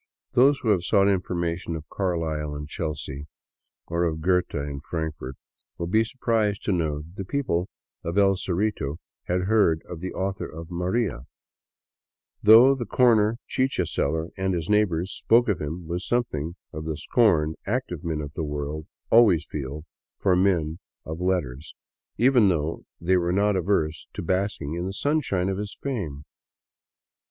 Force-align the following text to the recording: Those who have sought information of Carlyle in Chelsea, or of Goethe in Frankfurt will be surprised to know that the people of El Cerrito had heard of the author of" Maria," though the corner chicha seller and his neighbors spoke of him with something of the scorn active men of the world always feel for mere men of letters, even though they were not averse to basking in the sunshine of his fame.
Those 0.31 0.57
who 0.61 0.69
have 0.69 0.81
sought 0.83 1.07
information 1.07 1.75
of 1.75 1.87
Carlyle 1.87 2.55
in 2.55 2.65
Chelsea, 2.65 3.27
or 3.85 4.03
of 4.05 4.19
Goethe 4.19 4.55
in 4.55 4.79
Frankfurt 4.79 5.35
will 5.77 5.85
be 5.85 6.03
surprised 6.03 6.63
to 6.63 6.71
know 6.71 7.01
that 7.01 7.17
the 7.17 7.23
people 7.23 7.69
of 8.03 8.17
El 8.17 8.35
Cerrito 8.35 8.97
had 9.25 9.41
heard 9.41 9.83
of 9.87 9.99
the 9.99 10.11
author 10.11 10.47
of" 10.49 10.71
Maria," 10.71 11.27
though 12.41 12.73
the 12.73 12.87
corner 12.87 13.37
chicha 13.45 13.85
seller 13.85 14.29
and 14.35 14.55
his 14.55 14.67
neighbors 14.71 15.11
spoke 15.13 15.47
of 15.47 15.61
him 15.61 15.85
with 15.85 16.01
something 16.01 16.55
of 16.73 16.85
the 16.85 16.97
scorn 16.97 17.53
active 17.67 18.03
men 18.03 18.21
of 18.21 18.33
the 18.33 18.43
world 18.43 18.87
always 19.11 19.45
feel 19.45 19.83
for 20.17 20.35
mere 20.35 20.55
men 20.61 20.79
of 21.05 21.19
letters, 21.21 21.75
even 22.17 22.49
though 22.49 22.85
they 22.99 23.17
were 23.17 23.31
not 23.31 23.55
averse 23.55 24.07
to 24.13 24.23
basking 24.23 24.73
in 24.73 24.87
the 24.87 24.93
sunshine 24.93 25.47
of 25.47 25.59
his 25.59 25.77
fame. 25.79 26.23